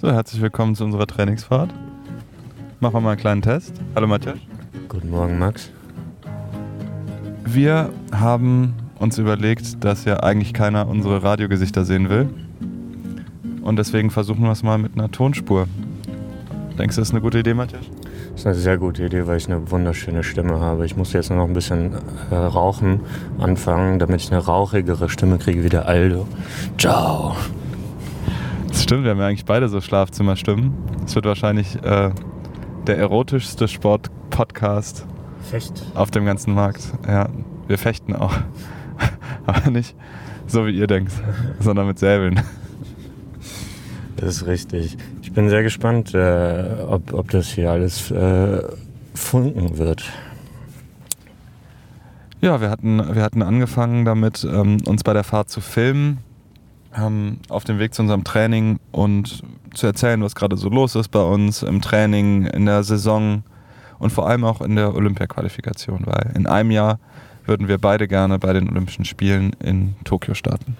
[0.00, 1.74] So, herzlich willkommen zu unserer Trainingsfahrt.
[2.80, 3.74] Machen wir mal einen kleinen Test.
[3.94, 4.38] Hallo Matthias.
[4.88, 5.68] Guten Morgen, Max.
[7.44, 12.30] Wir haben uns überlegt, dass ja eigentlich keiner unsere Radiogesichter sehen will.
[13.60, 15.66] Und deswegen versuchen wir es mal mit einer Tonspur.
[16.78, 17.84] Denkst du, das ist eine gute Idee, Matthias?
[18.30, 20.86] Das ist eine sehr gute Idee, weil ich eine wunderschöne Stimme habe.
[20.86, 21.92] Ich muss jetzt nur noch ein bisschen
[22.30, 23.00] äh, rauchen
[23.38, 26.26] anfangen, damit ich eine rauchigere Stimme kriege wie der Aldo.
[26.78, 27.36] Ciao.
[28.90, 30.74] Stimmt, wir haben ja eigentlich beide so Schlafzimmerstimmen.
[31.06, 32.10] Es wird wahrscheinlich äh,
[32.88, 35.06] der erotischste Sport-Podcast
[35.48, 35.84] Fecht.
[35.94, 36.92] auf dem ganzen Markt.
[37.06, 37.28] Ja,
[37.68, 38.34] wir fechten auch.
[39.46, 39.94] Aber nicht
[40.48, 41.12] so wie ihr denkt,
[41.60, 42.40] sondern mit Säbeln.
[44.16, 44.96] Das ist richtig.
[45.22, 48.60] Ich bin sehr gespannt, äh, ob, ob das hier alles äh,
[49.14, 50.02] funken wird.
[52.40, 56.18] Ja, wir hatten, wir hatten angefangen damit, ähm, uns bei der Fahrt zu filmen,
[56.96, 59.42] ähm, auf dem Weg zu unserem Training und
[59.74, 63.42] zu erzählen, was gerade so los ist bei uns im Training, in der Saison
[63.98, 66.98] und vor allem auch in der Olympia-Qualifikation, weil in einem Jahr
[67.46, 70.76] würden wir beide gerne bei den Olympischen Spielen in Tokio starten.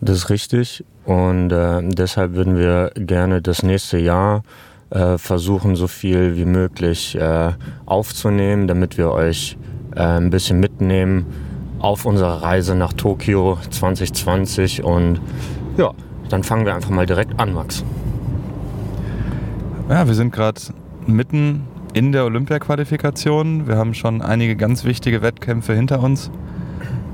[0.00, 4.42] Das ist richtig und äh, deshalb würden wir gerne das nächste Jahr
[4.90, 7.52] äh, versuchen, so viel wie möglich äh,
[7.86, 9.56] aufzunehmen, damit wir euch
[9.94, 11.26] äh, ein bisschen mitnehmen
[11.84, 15.20] auf unserer Reise nach Tokio 2020 und
[15.76, 15.90] ja,
[16.30, 17.84] dann fangen wir einfach mal direkt an, Max.
[19.90, 20.58] Ja, wir sind gerade
[21.06, 23.68] mitten in der Olympia-Qualifikation.
[23.68, 26.30] Wir haben schon einige ganz wichtige Wettkämpfe hinter uns.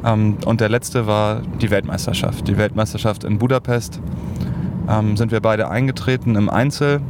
[0.04, 2.46] Ähm, und der letzte war die Weltmeisterschaft.
[2.46, 4.00] Die Weltmeisterschaft in Budapest.
[4.88, 7.00] Ähm, sind wir beide eingetreten im Einzel.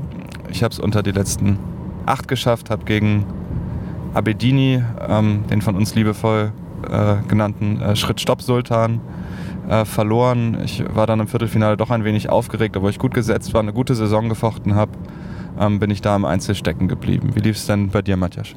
[0.51, 1.59] Ich habe es unter die letzten
[2.07, 3.27] acht geschafft, habe gegen
[4.15, 6.53] Abedini, ähm, den von uns liebevoll
[6.89, 9.01] äh, genannten äh, Schritt-Stopp-Sultan,
[9.69, 10.59] äh, verloren.
[10.65, 13.73] Ich war dann im Viertelfinale doch ein wenig aufgeregt, obwohl ich gut gesetzt war, eine
[13.73, 14.93] gute Saison gefochten habe,
[15.59, 17.31] ähm, bin ich da im Einzel stecken geblieben.
[17.35, 18.55] Wie lief es denn bei dir, Matthias?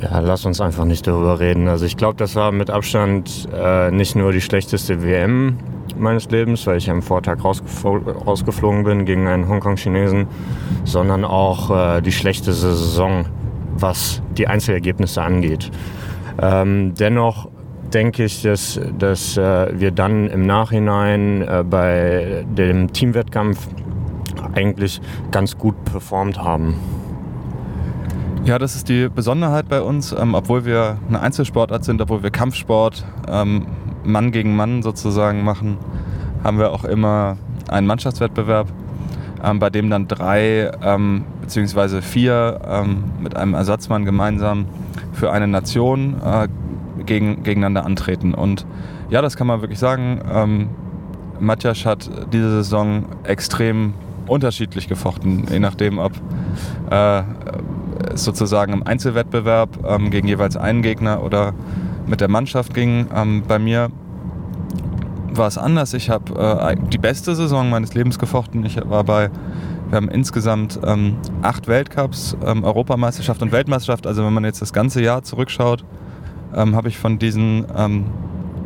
[0.00, 1.68] Ja, lass uns einfach nicht darüber reden.
[1.68, 5.58] Also ich glaube, das war mit Abstand äh, nicht nur die schlechteste WM
[5.98, 10.26] meines Lebens, weil ich am Vortag rausgeflo rausgeflogen bin gegen einen Hongkong-Chinesen,
[10.84, 13.26] sondern auch äh, die schlechteste Saison,
[13.74, 15.70] was die Einzelergebnisse angeht.
[16.40, 17.48] Ähm, dennoch
[17.92, 23.68] denke ich, dass, dass äh, wir dann im Nachhinein äh, bei dem Teamwettkampf
[24.54, 25.00] eigentlich
[25.30, 26.74] ganz gut performt haben.
[28.44, 30.12] Ja, das ist die Besonderheit bei uns.
[30.12, 33.66] Ähm, obwohl wir eine Einzelsportart sind, obwohl wir Kampfsport ähm,
[34.04, 35.78] Mann gegen Mann sozusagen machen,
[36.42, 37.36] haben wir auch immer
[37.68, 38.68] einen Mannschaftswettbewerb,
[39.44, 42.00] ähm, bei dem dann drei ähm, bzw.
[42.00, 44.66] vier ähm, mit einem Ersatzmann gemeinsam
[45.12, 46.48] für eine Nation äh,
[47.04, 48.34] gegen, gegeneinander antreten.
[48.34, 48.66] Und
[49.10, 50.20] ja, das kann man wirklich sagen.
[50.32, 50.68] Ähm,
[51.40, 53.94] Matjasch hat diese Saison extrem
[54.26, 56.12] unterschiedlich gefochten, je nachdem, ob
[56.90, 57.22] äh,
[58.14, 61.52] sozusagen im Einzelwettbewerb ähm, gegen jeweils einen Gegner oder
[62.06, 63.06] mit der Mannschaft ging.
[63.14, 63.90] Ähm, bei mir
[65.30, 65.94] war es anders.
[65.94, 68.64] Ich habe äh, die beste Saison meines Lebens gefochten.
[68.64, 69.30] Ich war bei,
[69.92, 74.06] wir haben insgesamt ähm, acht Weltcups, ähm, Europameisterschaft und Weltmeisterschaft.
[74.06, 75.84] Also wenn man jetzt das ganze Jahr zurückschaut,
[76.56, 78.06] ähm, habe ich von diesen ähm,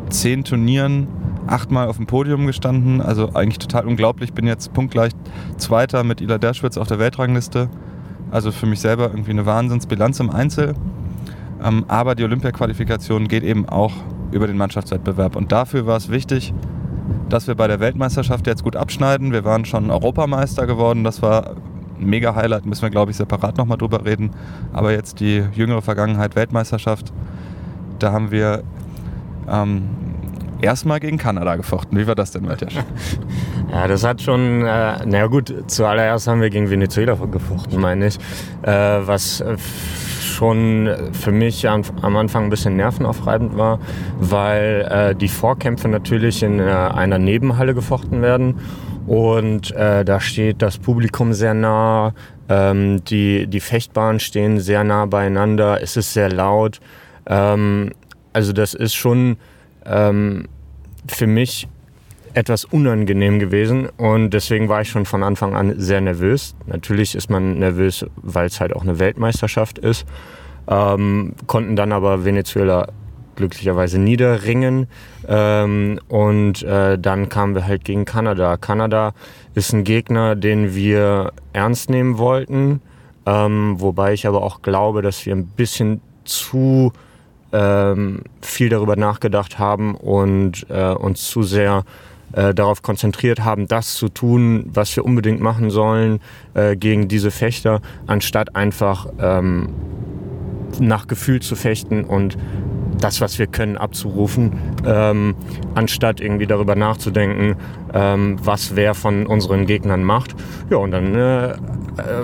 [0.08, 1.08] zehn Turnieren
[1.48, 3.00] achtmal auf dem Podium gestanden.
[3.00, 4.34] Also eigentlich total unglaublich.
[4.34, 5.10] Bin jetzt punktgleich
[5.56, 7.70] Zweiter mit Ila Derschwitz auf der Weltrangliste.
[8.30, 10.74] Also für mich selber irgendwie eine Wahnsinnsbilanz im Einzel.
[11.60, 13.94] Ähm, aber die Olympia-Qualifikation geht eben auch
[14.30, 15.34] über den Mannschaftswettbewerb.
[15.34, 16.54] Und dafür war es wichtig,
[17.28, 19.32] dass wir bei der Weltmeisterschaft jetzt gut abschneiden.
[19.32, 21.04] Wir waren schon Europameister geworden.
[21.04, 21.56] Das war
[21.98, 22.66] ein mega Highlight.
[22.66, 24.30] Müssen wir, glaube ich, separat nochmal drüber reden.
[24.72, 27.12] Aber jetzt die jüngere Vergangenheit Weltmeisterschaft.
[27.98, 28.62] Da haben wir
[29.48, 29.88] ähm,
[30.60, 31.98] erstmal gegen Kanada gefochten.
[31.98, 32.72] Wie war das denn, Matthias?
[33.72, 38.16] Ja, das hat schon, äh, naja gut, zuallererst haben wir gegen Venezuela gefochten, meine ich.
[38.62, 39.56] Äh, was äh,
[40.36, 43.78] schon für mich am, am, Anfang ein bisschen nervenaufreibend war,
[44.20, 48.60] weil äh, die Vorkämpfe natürlich in äh, einer Nebenhalle gefochten werden.
[49.06, 52.12] Und äh, da steht das Publikum sehr nah,
[52.48, 56.80] ähm, die, die Fechtbahnen stehen sehr nah beieinander, es ist sehr laut.
[57.26, 57.92] Ähm,
[58.32, 59.38] also das ist schon
[59.86, 60.48] ähm,
[61.08, 61.68] für mich
[62.36, 66.54] etwas unangenehm gewesen und deswegen war ich schon von Anfang an sehr nervös.
[66.66, 70.04] Natürlich ist man nervös, weil es halt auch eine Weltmeisterschaft ist.
[70.68, 72.88] Ähm, konnten dann aber Venezuela
[73.36, 74.86] glücklicherweise niederringen
[75.26, 78.58] ähm, und äh, dann kamen wir halt gegen Kanada.
[78.58, 79.14] Kanada
[79.54, 82.82] ist ein Gegner, den wir ernst nehmen wollten,
[83.24, 86.92] ähm, wobei ich aber auch glaube, dass wir ein bisschen zu
[87.52, 91.84] ähm, viel darüber nachgedacht haben und äh, uns zu sehr
[92.32, 96.20] äh, darauf konzentriert haben, das zu tun, was wir unbedingt machen sollen
[96.54, 99.68] äh, gegen diese Fechter, anstatt einfach ähm,
[100.80, 102.36] nach Gefühl zu fechten und
[103.00, 104.52] das, was wir können, abzurufen,
[104.84, 105.34] ähm,
[105.74, 107.56] anstatt irgendwie darüber nachzudenken,
[107.92, 110.34] ähm, was wer von unseren Gegnern macht.
[110.70, 111.56] Ja, und dann äh, äh,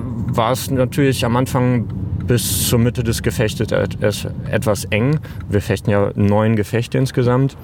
[0.03, 1.87] war es natürlich am Anfang
[2.27, 3.73] bis zur Mitte des Gefechtes
[4.51, 5.19] etwas eng.
[5.49, 7.57] Wir fechten ja neun Gefechte insgesamt.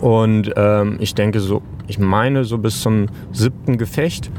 [0.00, 4.30] Und ähm, ich denke so, ich meine so bis zum siebten Gefecht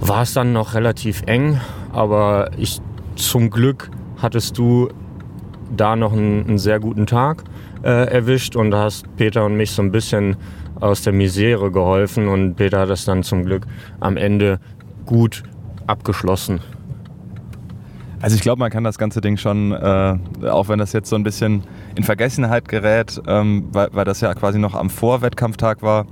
[0.00, 1.60] war es dann noch relativ eng,
[1.92, 2.80] aber ich
[3.16, 4.88] zum Glück hattest du
[5.76, 7.44] da noch einen, einen sehr guten Tag
[7.82, 10.36] äh, erwischt und hast Peter und mich so ein bisschen
[10.80, 13.66] aus der Misere geholfen und Peter hat das dann zum Glück
[14.00, 14.60] am Ende
[15.06, 15.42] gut
[15.86, 16.60] abgeschlossen.
[18.20, 20.16] Also ich glaube, man kann das ganze Ding schon, äh,
[20.48, 21.62] auch wenn das jetzt so ein bisschen
[21.98, 26.06] in Vergessenheit gerät, ähm, weil, weil das ja quasi noch am Vorwettkampftag war,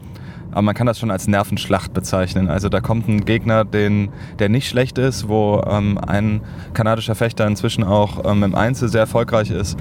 [0.51, 2.49] aber man kann das schon als Nervenschlacht bezeichnen.
[2.49, 4.09] Also da kommt ein Gegner, den,
[4.41, 6.41] der nicht schlecht ist, wo ähm, ein
[6.75, 9.79] kanadischer Fechter inzwischen auch ähm, im Einzel sehr erfolgreich ist,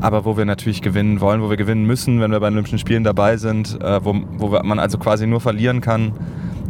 [0.00, 3.02] aber wo wir natürlich gewinnen wollen, wo wir gewinnen müssen, wenn wir bei Olympischen Spielen
[3.02, 6.12] dabei sind, äh, wo, wo man also quasi nur verlieren kann.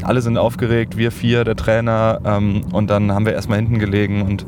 [0.04, 4.22] Alle sind aufgeregt, wir vier, der Trainer ähm, und dann haben wir erstmal hinten gelegen
[4.22, 4.46] und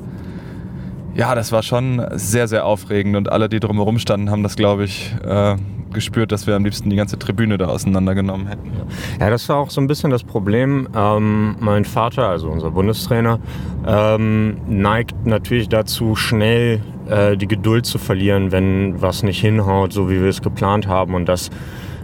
[1.14, 4.84] ja, das war schon sehr, sehr aufregend und alle, die drumherum standen, haben das, glaube
[4.84, 5.56] ich, äh,
[5.92, 8.72] gespürt, dass wir am liebsten die ganze Tribüne da auseinandergenommen hätten.
[9.20, 10.88] Ja, das war auch so ein bisschen das Problem.
[10.96, 13.38] Ähm, mein Vater, also unser Bundestrainer,
[13.86, 20.08] ähm, neigt natürlich dazu, schnell äh, die Geduld zu verlieren, wenn was nicht hinhaut, so
[20.08, 21.14] wie wir es geplant haben.
[21.14, 21.50] Und das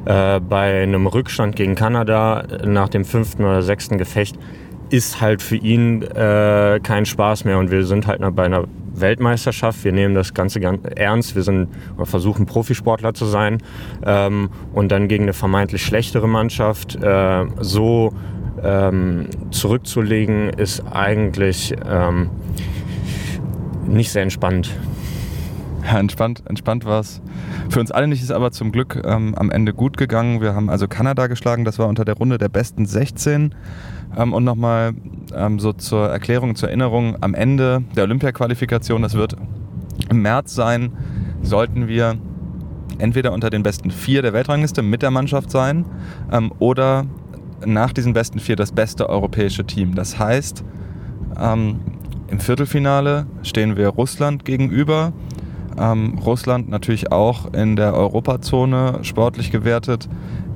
[0.04, 4.38] äh, bei einem Rückstand gegen Kanada nach dem fünften oder sechsten Gefecht
[4.90, 7.58] ist halt für ihn äh, kein Spaß mehr.
[7.58, 8.64] Und wir sind halt bei einer
[9.00, 9.85] Weltmeisterschaft.
[9.85, 11.35] Wir nehmen das Ganze ganz ernst.
[11.35, 11.69] Wir sind
[12.05, 13.59] versuchen Profisportler zu sein
[14.05, 18.12] ähm, und dann gegen eine vermeintlich schlechtere Mannschaft äh, so
[18.62, 22.31] ähm, zurückzulegen, ist eigentlich ähm,
[23.87, 24.71] nicht sehr entspannt.
[25.85, 27.23] Ja, entspannt, entspannt war es.
[27.71, 30.41] Für uns alle nicht ist aber zum Glück ähm, am Ende gut gegangen.
[30.41, 33.55] Wir haben also Kanada geschlagen, das war unter der Runde der besten 16.
[34.16, 34.93] Ähm, und nochmal
[35.34, 39.37] ähm, so zur Erklärung, zur Erinnerung, am Ende der Olympia-Qualifikation, das wird
[40.08, 40.93] im März sein,
[41.43, 42.16] sollten wir
[42.99, 45.84] entweder unter den besten vier der Weltrangliste mit der Mannschaft sein
[46.32, 47.06] ähm, oder
[47.64, 49.94] nach diesen besten vier das beste europäische Team.
[49.94, 50.64] Das heißt,
[51.40, 51.81] ähm,
[52.28, 55.12] im Viertelfinale stehen wir Russland gegenüber.
[55.78, 60.08] Ähm, Russland natürlich auch in der Europazone sportlich gewertet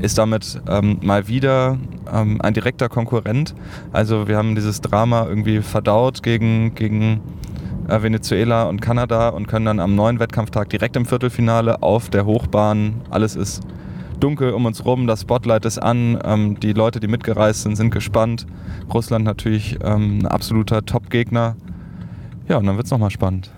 [0.03, 1.79] ist damit ähm, mal wieder
[2.13, 3.55] ähm, ein direkter Konkurrent.
[3.93, 7.21] Also wir haben dieses Drama irgendwie verdaut gegen, gegen
[7.89, 12.27] äh, Venezuela und Kanada und können dann am neuen Wettkampftag direkt im Viertelfinale auf der
[12.27, 13.63] Hochbahn, alles ist
[14.19, 17.91] dunkel um uns rum, das Spotlight ist an, ähm, die Leute, die mitgereist sind, sind
[17.91, 18.47] gespannt.
[18.93, 21.57] Russland natürlich ähm, ein absoluter Top-Gegner.
[22.49, 23.51] Ja, und dann wird es nochmal spannend.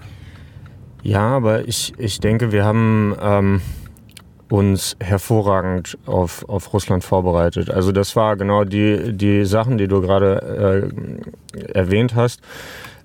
[1.04, 3.60] Ja, aber ich, ich denke, wir haben ähm,
[4.48, 7.70] uns hervorragend auf, auf Russland vorbereitet.
[7.70, 10.90] Also das war genau die, die Sachen, die du gerade
[11.52, 12.40] äh, erwähnt hast.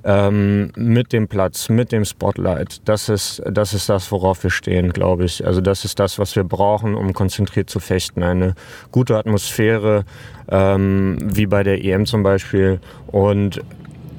[0.06, 4.94] Ähm, mit dem Platz, mit dem Spotlight, das ist, das ist das, worauf wir stehen,
[4.94, 5.45] glaube ich.
[5.45, 8.24] Also das ist das, was wir brauchen, um konzentriert zu fechten.
[8.24, 8.56] Eine
[8.92, 10.06] gute Atmosphäre,
[10.50, 12.80] ähm, wie bei der EM zum Beispiel.
[13.07, 13.60] Und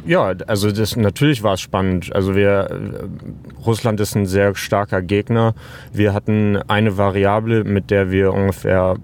[0.07, 2.14] ja, also das, natürlich war es spannend.
[2.14, 5.54] Also wir, äh, Russland ist ein sehr starker Gegner.
[5.92, 8.97] Wir hatten eine Variable, mit der wir ungefähr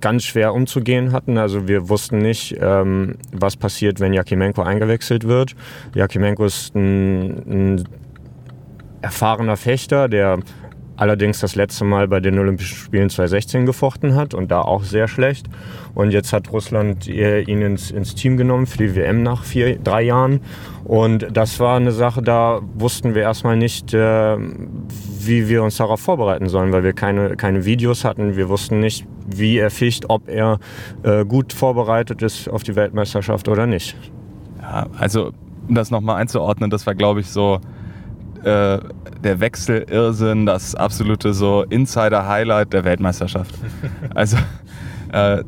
[0.00, 1.38] ganz schwer umzugehen hatten.
[1.38, 5.54] Also wir wussten nicht, ähm, was passiert, wenn Jakimenko eingewechselt wird.
[5.94, 7.84] Jakimenko ist ein, ein
[9.00, 10.40] erfahrener Fechter, der
[10.96, 15.08] allerdings das letzte Mal bei den Olympischen Spielen 2016 gefochten hat und da auch sehr
[15.08, 15.46] schlecht.
[15.94, 20.02] Und jetzt hat Russland ihn ins, ins Team genommen für die WM nach vier, drei
[20.02, 20.40] Jahren.
[20.84, 26.00] Und das war eine Sache, da wussten wir erstmal nicht, äh, wie wir uns darauf
[26.00, 28.36] vorbereiten sollen, weil wir keine, keine Videos hatten.
[28.36, 30.58] Wir wussten nicht, wie er ficht, ob er
[31.02, 33.96] äh, gut vorbereitet ist auf die Weltmeisterschaft oder nicht.
[34.60, 35.32] Ja, also
[35.68, 37.60] um das nochmal einzuordnen, das war glaube ich so
[38.44, 38.78] äh,
[39.22, 43.54] der Wechsel-Irrsinn, das absolute so Insider-Highlight der Weltmeisterschaft.
[44.14, 44.36] also
[45.12, 45.42] äh,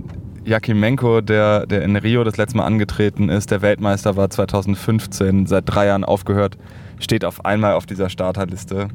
[0.44, 5.64] Jakimenko, der, der in Rio das letzte Mal angetreten ist, der Weltmeister war 2015, seit
[5.66, 6.56] drei Jahren aufgehört,
[7.00, 8.88] steht auf einmal auf dieser Starterliste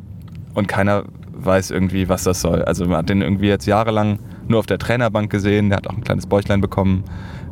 [0.54, 1.04] und keiner
[1.34, 2.64] weiß irgendwie, was das soll.
[2.64, 5.96] Also man hat den irgendwie jetzt jahrelang nur auf der Trainerbank gesehen, der hat auch
[5.96, 7.04] ein kleines Bäuchlein bekommen,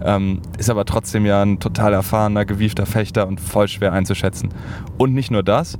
[0.04, 4.50] ähm, ist aber trotzdem ja ein total erfahrener, gewiefter Fechter und voll schwer einzuschätzen.
[4.98, 5.78] Und nicht nur das,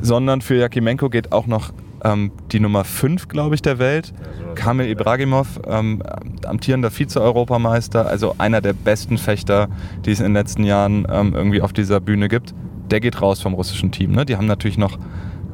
[0.00, 1.72] sondern für Jakimenko geht auch noch
[2.04, 4.12] ähm, die Nummer 5, glaube ich, der Welt.
[4.54, 6.02] Kamil Ibragimov, ähm,
[6.44, 9.68] amtierender Vize-Europameister, also einer der besten Fechter,
[10.04, 12.54] die es in den letzten Jahren ähm, irgendwie auf dieser Bühne gibt.
[12.90, 14.12] Der geht raus vom russischen Team.
[14.12, 14.24] Ne?
[14.24, 14.98] Die haben natürlich noch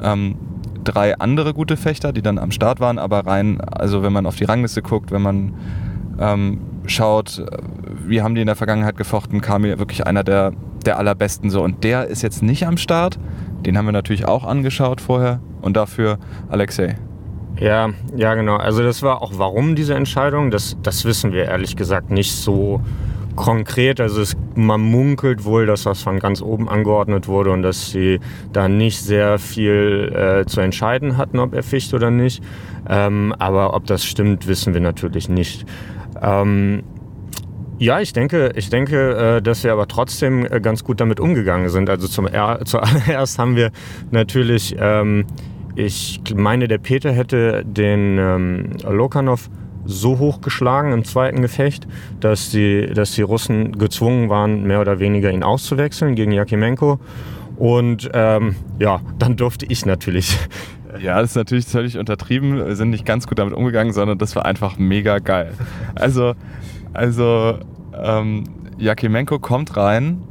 [0.02, 0.36] ähm,
[0.84, 4.36] drei andere gute Fechter, die dann am Start waren, aber rein, also wenn man auf
[4.36, 5.54] die Rangliste guckt, wenn man
[6.18, 7.46] ähm, schaut, äh,
[8.06, 10.52] wie haben die in der Vergangenheit gefochten, Kamil wirklich einer der,
[10.84, 11.62] der allerbesten so.
[11.62, 13.18] Und der ist jetzt nicht am Start.
[13.66, 15.40] Den haben wir natürlich auch angeschaut vorher.
[15.62, 16.18] Und dafür
[16.48, 16.96] Alexei.
[17.58, 18.56] Ja, ja, genau.
[18.56, 22.80] Also das war auch warum diese Entscheidung, das, das wissen wir ehrlich gesagt nicht so
[23.36, 24.00] konkret.
[24.00, 28.20] Also es, man munkelt wohl, dass das von ganz oben angeordnet wurde und dass sie
[28.52, 32.42] da nicht sehr viel äh, zu entscheiden hatten, ob er ficht oder nicht.
[32.88, 35.64] Ähm, aber ob das stimmt, wissen wir natürlich nicht.
[36.20, 36.82] Ähm,
[37.78, 41.68] ja, ich denke, ich denke, äh, dass wir aber trotzdem äh, ganz gut damit umgegangen
[41.68, 41.90] sind.
[41.90, 42.28] Also zum
[42.64, 43.70] zuallererst haben wir
[44.10, 45.26] natürlich, ähm,
[45.74, 49.50] ich meine, der Peter hätte den ähm, Lokanov
[49.86, 51.86] so hoch geschlagen im zweiten Gefecht,
[52.20, 56.98] dass die, dass die Russen gezwungen waren, mehr oder weniger ihn auszuwechseln gegen Jakimenko.
[57.56, 60.36] Und ähm, ja, dann durfte ich natürlich.
[61.02, 62.56] Ja, das ist natürlich völlig untertrieben.
[62.56, 65.52] Wir sind nicht ganz gut damit umgegangen, sondern das war einfach mega geil.
[65.96, 66.34] Also,
[66.94, 67.58] also
[67.92, 68.44] ähm,
[68.78, 70.22] Jakimenko kommt rein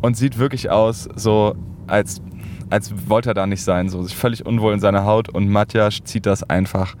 [0.00, 1.54] und sieht wirklich aus, so
[1.86, 2.22] als,
[2.70, 6.02] als wollte er da nicht sein, so sich völlig unwohl in seiner Haut und Matjasch
[6.04, 6.94] zieht das einfach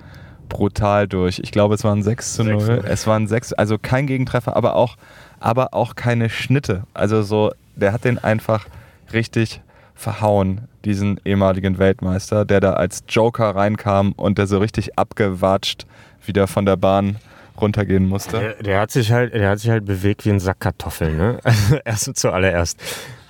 [0.48, 1.38] brutal durch.
[1.38, 2.60] Ich glaube, es waren 6 zu 0.
[2.60, 4.96] 6 es waren 6, also kein Gegentreffer, aber auch,
[5.40, 6.84] aber auch keine Schnitte.
[6.92, 8.66] Also so, der hat den einfach
[9.12, 9.62] richtig
[9.94, 15.86] verhauen, diesen ehemaligen Weltmeister, der da als Joker reinkam und der so richtig abgewatscht
[16.26, 17.16] wieder von der Bahn
[17.60, 18.38] runtergehen musste.
[18.38, 21.38] Der, der, hat sich halt, der hat sich halt bewegt wie ein Sack Kartoffeln, ne?
[21.44, 22.80] Also erst zuallererst.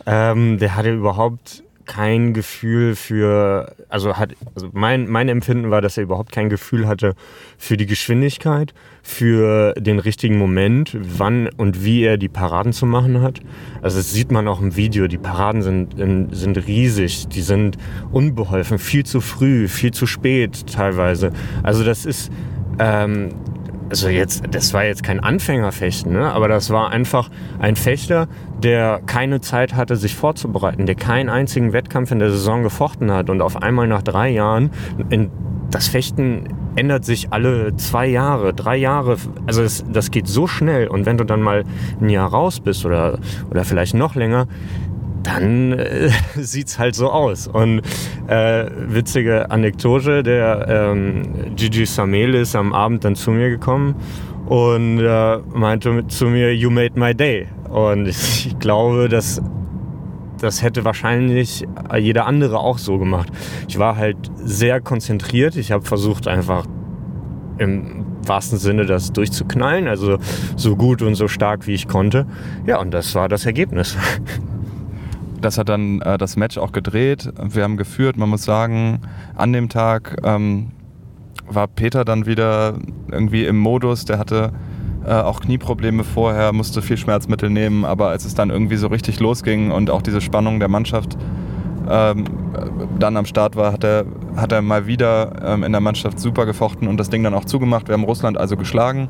[0.07, 5.97] Ähm, der hatte überhaupt kein Gefühl für, also hat, also mein, mein Empfinden war, dass
[5.97, 7.15] er überhaupt kein Gefühl hatte
[7.59, 13.21] für die Geschwindigkeit, für den richtigen Moment, wann und wie er die Paraden zu machen
[13.21, 13.41] hat.
[13.83, 15.97] Also das sieht man auch im Video, die Paraden sind,
[16.35, 17.77] sind riesig, die sind
[18.13, 21.33] unbeholfen, viel zu früh, viel zu spät teilweise.
[21.63, 22.31] Also das ist,
[22.79, 23.31] ähm,
[23.91, 26.33] also jetzt, das war jetzt kein Anfängerfechten, ne?
[26.33, 28.29] aber das war einfach ein Fechter,
[28.63, 33.31] der keine Zeit hatte, sich vorzubereiten, der keinen einzigen Wettkampf in der Saison gefochten hat.
[33.31, 34.71] Und auf einmal nach drei Jahren,
[35.11, 35.31] in,
[35.71, 40.89] das Fechten ändert sich alle zwei Jahre, drei Jahre, also das, das geht so schnell.
[40.89, 41.65] Und wenn du dann mal
[42.01, 43.19] ein Jahr raus bist oder,
[43.51, 44.47] oder vielleicht noch länger,
[45.25, 47.49] dann äh, sieht es halt so aus.
[47.49, 47.83] Und
[48.29, 53.97] äh, witzige Anekdote, der ähm, Gigi Samel ist am Abend dann zu mir gekommen
[54.47, 57.49] und äh, meinte zu mir, you made my day.
[57.69, 59.43] Und ich glaube, dass
[60.41, 61.65] das hätte wahrscheinlich
[61.99, 63.29] jeder andere auch so gemacht.
[63.67, 65.57] Ich war halt sehr konzentriert.
[65.57, 66.67] Ich habe versucht einfach
[67.57, 70.19] im wahrsten Sinne das durchzuknallen, also
[70.57, 72.27] so gut und so stark wie ich konnte.
[72.67, 73.97] Ja, und das war das Ergebnis.
[75.45, 77.31] das hat dann äh, das Match auch gedreht.
[77.39, 78.17] Wir haben geführt.
[78.17, 79.01] Man muss sagen,
[79.37, 80.73] an dem Tag ähm,
[81.47, 82.79] war Peter dann wieder
[83.11, 84.07] irgendwie im Modus.
[84.07, 84.53] Der hatte
[85.05, 87.85] äh, auch Knieprobleme vorher, musste viel Schmerzmittel nehmen.
[87.85, 91.19] Aber als es dann irgendwie so richtig losging und auch diese Spannung der Mannschaft
[91.89, 92.25] ähm,
[92.99, 94.05] dann am Start war, hat er,
[94.37, 97.45] hat er mal wieder ähm, in der Mannschaft super gefochten und das Ding dann auch
[97.45, 97.89] zugemacht.
[97.89, 99.09] Wir haben Russland also geschlagen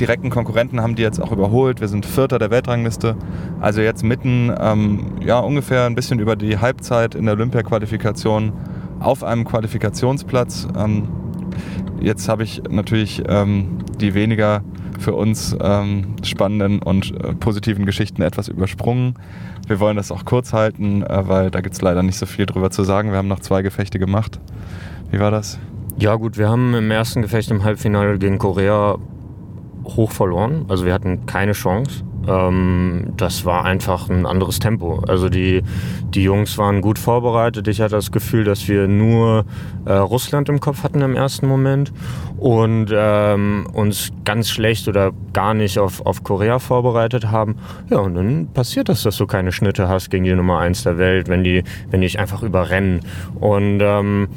[0.00, 1.80] direkten Konkurrenten haben die jetzt auch überholt.
[1.80, 3.16] Wir sind Vierter der Weltrangliste.
[3.60, 8.52] Also jetzt mitten, ähm, ja, ungefähr ein bisschen über die Halbzeit in der Olympia-Qualifikation
[8.98, 10.68] auf einem Qualifikationsplatz.
[10.76, 11.08] Ähm,
[12.00, 14.62] jetzt habe ich natürlich ähm, die weniger
[15.00, 19.14] für uns ähm, spannenden und äh, positiven Geschichten etwas übersprungen.
[19.66, 22.46] Wir wollen das auch kurz halten, äh, weil da gibt es leider nicht so viel
[22.46, 23.10] drüber zu sagen.
[23.10, 24.38] Wir haben noch zwei Gefechte gemacht.
[25.10, 25.58] Wie war das?
[25.98, 28.96] Ja gut, wir haben im ersten Gefecht im Halbfinale gegen Korea
[29.84, 30.66] hoch verloren.
[30.68, 32.04] Also wir hatten keine Chance.
[32.28, 35.02] Ähm, das war einfach ein anderes Tempo.
[35.08, 35.62] Also die,
[36.10, 37.66] die Jungs waren gut vorbereitet.
[37.68, 39.44] Ich hatte das Gefühl, dass wir nur
[39.86, 41.92] äh, Russland im Kopf hatten im ersten Moment
[42.36, 47.56] und ähm, uns ganz schlecht oder gar nicht auf, auf Korea vorbereitet haben.
[47.88, 50.98] Ja, und dann passiert das, dass du keine Schnitte hast gegen die Nummer 1 der
[50.98, 53.00] Welt, wenn die, wenn die dich einfach überrennen.
[53.38, 54.28] Und ähm,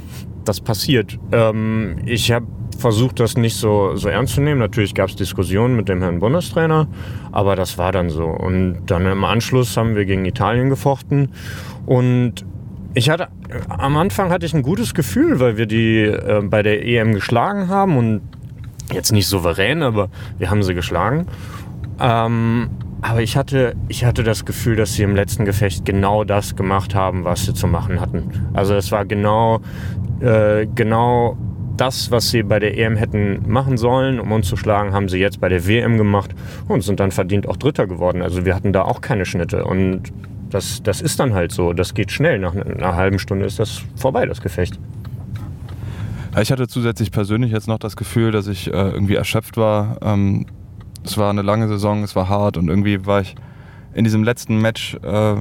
[0.45, 1.17] das passiert.
[1.31, 2.45] Ähm, ich habe
[2.79, 4.59] versucht, das nicht so, so ernst zu nehmen.
[4.59, 6.87] Natürlich gab es Diskussionen mit dem Herrn Bundestrainer,
[7.31, 8.25] aber das war dann so.
[8.25, 11.29] Und dann im Anschluss haben wir gegen Italien gefochten
[11.85, 12.45] und
[12.95, 13.27] ich hatte
[13.69, 17.67] am Anfang hatte ich ein gutes Gefühl, weil wir die äh, bei der EM geschlagen
[17.67, 18.21] haben und
[18.91, 21.27] jetzt nicht souverän, aber wir haben sie geschlagen.
[21.99, 22.69] Ähm,
[23.01, 26.95] aber ich hatte, ich hatte das Gefühl, dass sie im letzten Gefecht genau das gemacht
[26.95, 28.49] haben, was sie zu machen hatten.
[28.53, 29.59] Also es war genau,
[30.21, 31.37] äh, genau
[31.77, 35.17] das, was sie bei der EM hätten machen sollen, um uns zu schlagen, haben sie
[35.17, 36.31] jetzt bei der WM gemacht
[36.67, 38.21] und sind dann verdient auch Dritter geworden.
[38.21, 39.65] Also wir hatten da auch keine Schnitte.
[39.65, 40.13] Und
[40.49, 41.73] das, das ist dann halt so.
[41.73, 42.39] Das geht schnell.
[42.39, 44.79] Nach einer halben Stunde ist das vorbei, das Gefecht.
[46.39, 49.97] Ich hatte zusätzlich persönlich jetzt noch das Gefühl, dass ich äh, irgendwie erschöpft war.
[50.01, 50.45] Ähm,
[51.03, 53.35] es war eine lange Saison, es war hart und irgendwie war ich
[53.93, 55.35] in diesem letzten Match äh,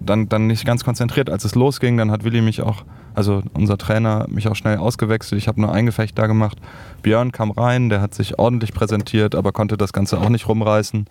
[0.00, 1.30] dann, dann nicht ganz konzentriert.
[1.30, 2.84] Als es losging, dann hat Willi mich auch,
[3.14, 5.40] also unser Trainer, mich auch schnell ausgewechselt.
[5.40, 6.58] Ich habe nur ein Gefecht da gemacht.
[7.02, 11.06] Björn kam rein, der hat sich ordentlich präsentiert, aber konnte das Ganze auch nicht rumreißen.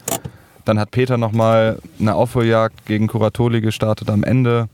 [0.66, 4.70] Dann hat Peter nochmal eine Aufholjagd gegen Kuratoli gestartet am Ende,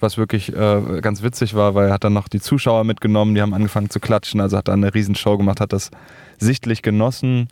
[0.00, 3.42] was wirklich äh, ganz witzig war, weil er hat dann noch die Zuschauer mitgenommen, die
[3.42, 5.90] haben angefangen zu klatschen, also hat dann eine Riesenshow gemacht, hat das
[6.38, 7.48] sichtlich genossen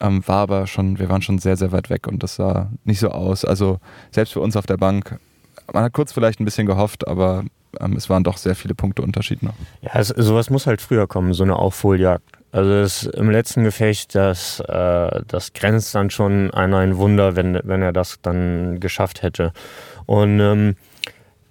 [0.00, 3.00] ähm, war aber schon, wir waren schon sehr, sehr weit weg und das sah nicht
[3.00, 3.44] so aus.
[3.44, 3.78] Also
[4.10, 5.18] selbst für uns auf der Bank,
[5.72, 7.44] man hat kurz vielleicht ein bisschen gehofft, aber
[7.80, 9.54] ähm, es waren doch sehr viele Punkte Unterschied noch.
[9.82, 12.24] Ja, es, sowas muss halt früher kommen, so eine Aufholjagd.
[12.50, 17.60] Also das, im letzten Gefecht, das, äh, das grenzt dann schon an ein Wunder, wenn,
[17.64, 19.52] wenn er das dann geschafft hätte.
[20.06, 20.76] Und ähm,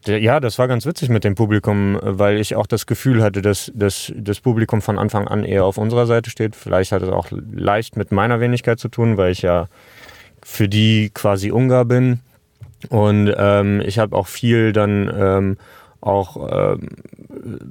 [0.07, 3.71] ja, das war ganz witzig mit dem Publikum, weil ich auch das Gefühl hatte, dass,
[3.75, 6.55] dass das Publikum von Anfang an eher auf unserer Seite steht.
[6.55, 9.67] Vielleicht hat es auch leicht mit meiner Wenigkeit zu tun, weil ich ja
[10.43, 12.19] für die quasi Ungar bin.
[12.89, 15.57] Und ähm, ich habe auch viel dann ähm,
[16.01, 16.89] auch ähm,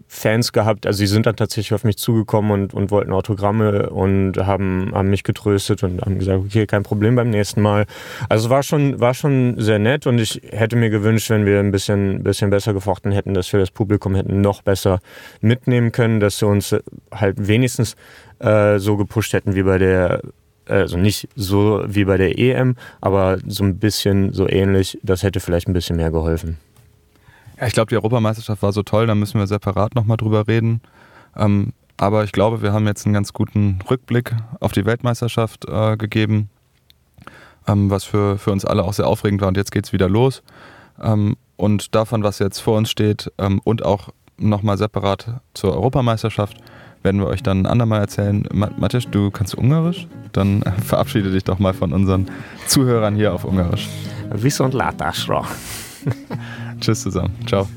[0.09, 0.87] Fans gehabt.
[0.87, 5.11] Also sie sind dann tatsächlich auf mich zugekommen und, und wollten Autogramme und haben, haben
[5.11, 7.87] mich getröstet und haben gesagt, okay, kein Problem beim nächsten Mal.
[8.29, 11.71] Also war schon, war schon sehr nett und ich hätte mir gewünscht, wenn wir ein
[11.71, 15.01] bisschen, bisschen besser gefochten hätten, dass wir das Publikum hätten noch besser
[15.41, 16.75] mitnehmen können, dass sie uns
[17.13, 17.97] halt wenigstens
[18.39, 20.21] äh, so gepusht hätten wie bei der
[20.69, 25.39] also nicht so wie bei der EM, aber so ein bisschen so ähnlich, das hätte
[25.39, 26.59] vielleicht ein bisschen mehr geholfen.
[27.59, 30.81] Ja, ich glaube, die Europameisterschaft war so toll, da müssen wir separat nochmal drüber reden.
[31.37, 35.97] Ähm, aber ich glaube, wir haben jetzt einen ganz guten Rückblick auf die Weltmeisterschaft äh,
[35.97, 36.51] gegeben,
[37.67, 39.49] ähm, was für, für uns alle auch sehr aufregend war.
[39.49, 40.43] Und jetzt geht es wieder los.
[41.03, 46.59] Ähm, und davon, was jetzt vor uns steht ähm, und auch nochmal separat zur Europameisterschaft,
[47.03, 48.47] werden wir euch dann ein andermal erzählen.
[48.53, 50.07] Matthias, du kannst Ungarisch?
[50.33, 52.27] Dann verabschiede dich doch mal von unseren
[52.67, 53.89] Zuhörern hier auf Ungarisch.
[54.31, 55.47] Viszont látásra!
[56.81, 57.35] Tschüss zusammen.
[57.47, 57.69] Ciao.